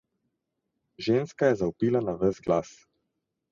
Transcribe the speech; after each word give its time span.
Ženska 1.09 1.45
je 1.51 1.55
zavpila 1.61 2.03
na 2.09 2.17
ves 2.25 2.43
glas. 2.49 2.75